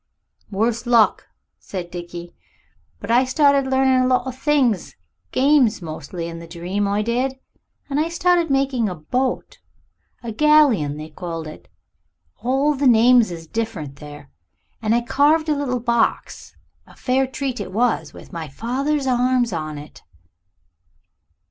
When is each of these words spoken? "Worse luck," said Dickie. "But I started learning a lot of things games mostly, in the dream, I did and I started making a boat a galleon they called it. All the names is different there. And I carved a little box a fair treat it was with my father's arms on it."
"Worse 0.49 0.87
luck," 0.87 1.27
said 1.59 1.91
Dickie. 1.91 2.33
"But 2.99 3.11
I 3.11 3.23
started 3.23 3.69
learning 3.69 4.01
a 4.01 4.07
lot 4.07 4.25
of 4.25 4.35
things 4.35 4.95
games 5.31 5.79
mostly, 5.79 6.25
in 6.27 6.39
the 6.39 6.47
dream, 6.47 6.87
I 6.87 7.03
did 7.03 7.35
and 7.87 7.99
I 7.99 8.09
started 8.09 8.49
making 8.49 8.89
a 8.89 8.95
boat 8.95 9.59
a 10.23 10.31
galleon 10.31 10.97
they 10.97 11.09
called 11.09 11.45
it. 11.45 11.67
All 12.41 12.73
the 12.73 12.87
names 12.87 13.29
is 13.29 13.45
different 13.45 13.97
there. 13.97 14.31
And 14.81 14.95
I 14.95 15.01
carved 15.01 15.49
a 15.49 15.55
little 15.55 15.79
box 15.79 16.57
a 16.87 16.95
fair 16.95 17.27
treat 17.27 17.59
it 17.59 17.71
was 17.71 18.11
with 18.11 18.33
my 18.33 18.47
father's 18.47 19.05
arms 19.05 19.53
on 19.53 19.77
it." 19.77 20.01